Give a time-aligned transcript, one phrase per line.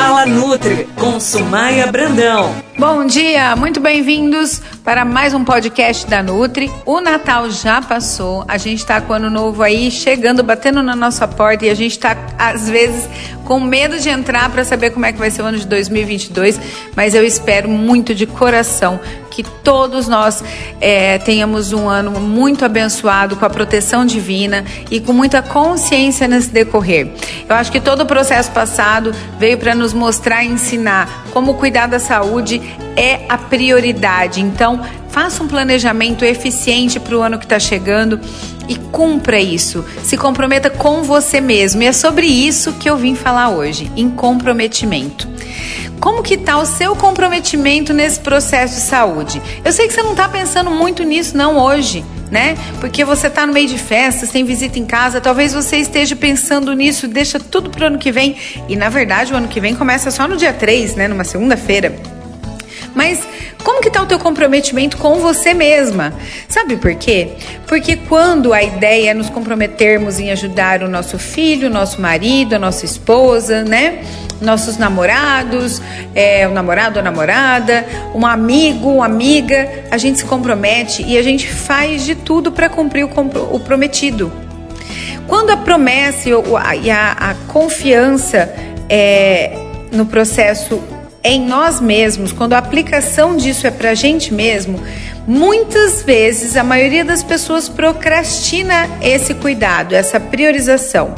[0.00, 2.54] Fala Nutri com Sumaia Brandão.
[2.78, 6.72] Bom dia, muito bem-vindos para mais um podcast da Nutri.
[6.86, 10.96] O Natal já passou, a gente está com o ano novo aí chegando, batendo na
[10.96, 13.06] nossa porta e a gente está às vezes
[13.44, 16.58] com medo de entrar para saber como é que vai ser o ano de 2022,
[16.96, 18.98] mas eu espero muito de coração
[19.30, 20.42] que todos nós
[20.80, 26.50] é, tenhamos um ano muito abençoado com a proteção divina e com muita consciência nesse
[26.50, 27.12] decorrer.
[27.48, 31.86] Eu acho que todo o processo passado veio para nos mostrar e ensinar como cuidar
[31.86, 32.60] da saúde
[32.96, 34.40] é a prioridade.
[34.40, 38.20] Então, faça um planejamento eficiente para o ano que está chegando
[38.68, 39.84] e cumpra isso.
[40.04, 41.82] Se comprometa com você mesmo.
[41.82, 45.28] E é sobre isso que eu vim falar hoje, em comprometimento.
[46.00, 49.40] Como que tá o seu comprometimento nesse processo de saúde?
[49.62, 52.56] Eu sei que você não está pensando muito nisso não hoje, né?
[52.80, 56.72] Porque você está no meio de festas, tem visita em casa, talvez você esteja pensando
[56.72, 58.36] nisso, deixa tudo para o ano que vem.
[58.66, 62.19] E na verdade, o ano que vem começa só no dia 3, né, numa segunda-feira.
[62.94, 63.26] Mas
[63.62, 66.12] como que tá o teu comprometimento com você mesma?
[66.48, 67.32] Sabe por quê?
[67.66, 72.54] Porque quando a ideia é nos comprometermos em ajudar o nosso filho, o nosso marido,
[72.54, 74.02] a nossa esposa, né?
[74.40, 75.82] Nossos namorados,
[76.14, 81.22] é, o namorado a namorada, um amigo, uma amiga, a gente se compromete e a
[81.22, 83.10] gente faz de tudo para cumprir o,
[83.54, 84.32] o prometido.
[85.26, 86.28] Quando a promessa
[86.82, 88.52] e a, a confiança
[88.88, 89.56] é,
[89.92, 90.82] no processo
[91.22, 94.80] em nós mesmos, quando a aplicação disso é para a gente mesmo,
[95.26, 101.14] muitas vezes a maioria das pessoas procrastina esse cuidado, essa priorização.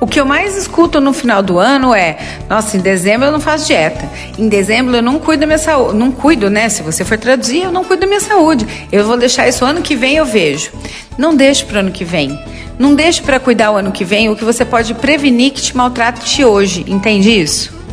[0.00, 2.18] O que eu mais escuto no final do ano é:
[2.48, 4.08] nossa, em dezembro eu não faço dieta.
[4.38, 5.96] Em dezembro eu não cuido da minha saúde.
[5.96, 6.68] Não cuido, né?
[6.68, 8.66] Se você for traduzir, eu não cuido da minha saúde.
[8.92, 10.72] Eu vou deixar isso ano que vem, eu vejo.
[11.16, 12.38] Não deixe para ano que vem.
[12.78, 15.76] Não deixe para cuidar o ano que vem o que você pode prevenir que te
[15.76, 16.84] maltrate hoje.
[16.86, 17.83] Entende isso?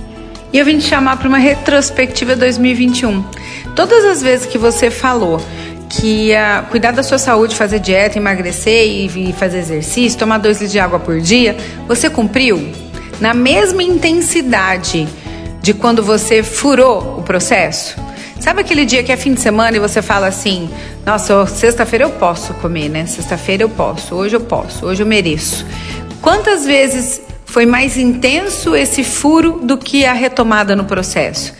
[0.54, 3.24] E eu vim te chamar para uma retrospectiva 2021.
[3.76, 5.42] Todas as vezes que você falou
[5.90, 10.72] que ia cuidar da sua saúde, fazer dieta, emagrecer e fazer exercício, tomar dois litros
[10.72, 11.56] de água por dia,
[11.88, 12.72] você cumpriu?
[13.20, 15.08] Na mesma intensidade
[15.62, 17.96] de quando você furou o processo?
[18.40, 20.70] Sabe aquele dia que é fim de semana e você fala assim:
[21.06, 23.06] Nossa, sexta-feira eu posso comer, né?
[23.06, 25.66] Sexta-feira eu posso, hoje eu posso, hoje eu mereço.
[26.22, 31.54] Quantas vezes foi mais intenso esse furo do que a retomada no processo?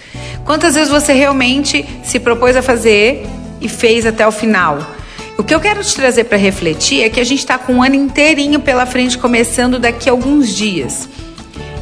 [0.46, 3.28] Quantas vezes você realmente se propôs a fazer
[3.60, 4.80] e fez até o final?
[5.38, 7.84] O que eu quero te trazer para refletir é que a gente está com um
[7.84, 11.10] ano inteirinho pela frente, começando daqui a alguns dias.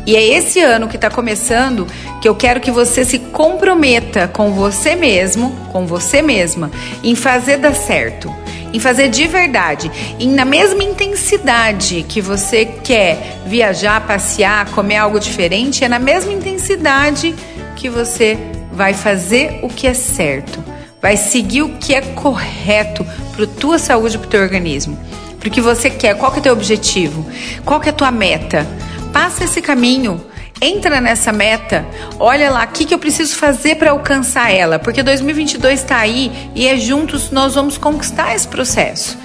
[0.08, 1.86] E é esse ano que está começando
[2.20, 6.72] que eu quero que você se comprometa com você mesmo, com você mesma,
[7.03, 8.34] em fazer dar certo
[8.74, 15.19] em fazer de verdade, e na mesma intensidade que você quer viajar, passear, comer algo
[15.19, 17.35] diferente, é na mesma intensidade
[17.75, 18.38] que você
[18.72, 20.63] vai fazer o que é certo,
[21.02, 24.97] vai seguir o que é correto para tua saúde, para o teu organismo,
[25.40, 27.25] para o que você quer, qual que é o teu objetivo,
[27.66, 28.68] qual que é a tua meta.
[29.12, 30.24] Passa esse caminho,
[30.62, 31.86] entra nessa meta,
[32.20, 36.52] olha lá o que, que eu preciso fazer para alcançar ela, porque 2022 está aí
[36.53, 39.18] e é juntos nós vamos conquistar esse processo.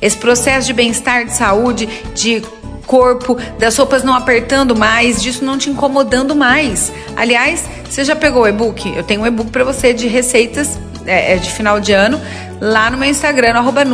[0.00, 2.42] Esse processo de bem-estar, de saúde, de
[2.86, 6.92] corpo, das roupas não apertando mais, disso não te incomodando mais.
[7.16, 8.92] Aliás, você já pegou o e-book?
[8.94, 12.20] Eu tenho um e-book para você de receitas é, é, de final de ano
[12.60, 13.84] lá no meu Instagram, arroba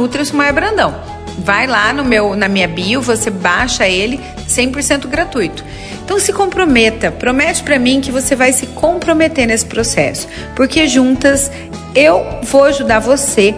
[0.53, 1.10] Brandão.
[1.51, 5.65] Vai lá no meu, na minha bio, você baixa ele 100% gratuito.
[6.05, 11.51] Então se comprometa, promete para mim que você vai se comprometer nesse processo, porque juntas
[11.93, 13.53] eu vou ajudar você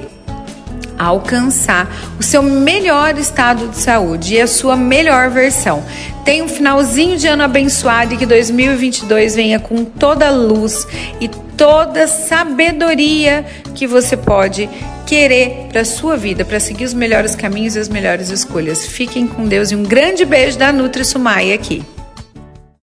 [0.98, 1.86] a alcançar
[2.19, 5.84] o seu melhor estado de saúde e a sua melhor versão.
[6.25, 10.86] Tenha um finalzinho de ano abençoado e que 2022 venha com toda a luz
[11.20, 11.28] e
[11.62, 14.69] toda sabedoria que você pode
[15.06, 18.84] querer para sua vida, para seguir os melhores caminhos e as melhores escolhas.
[18.84, 21.84] Fiquem com Deus e um grande beijo da Nutri Sumai aqui.